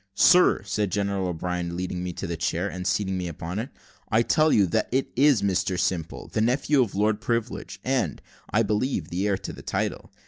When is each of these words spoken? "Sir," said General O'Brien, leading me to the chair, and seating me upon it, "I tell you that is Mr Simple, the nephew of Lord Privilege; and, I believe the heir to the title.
"Sir," 0.15 0.63
said 0.63 0.91
General 0.91 1.27
O'Brien, 1.27 1.77
leading 1.77 2.03
me 2.03 2.11
to 2.13 2.25
the 2.25 2.35
chair, 2.35 2.67
and 2.67 2.87
seating 2.87 3.19
me 3.19 3.27
upon 3.27 3.59
it, 3.59 3.69
"I 4.09 4.23
tell 4.23 4.51
you 4.51 4.65
that 4.65 4.89
is 5.15 5.43
Mr 5.43 5.79
Simple, 5.79 6.27
the 6.27 6.41
nephew 6.41 6.81
of 6.81 6.95
Lord 6.95 7.21
Privilege; 7.21 7.79
and, 7.83 8.19
I 8.49 8.63
believe 8.63 9.09
the 9.09 9.27
heir 9.27 9.37
to 9.37 9.53
the 9.53 9.61
title. 9.61 10.11